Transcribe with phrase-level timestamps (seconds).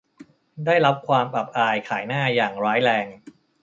[0.65, 3.07] ได้รับความอับอายขายหน้าอย่างร้ายแรง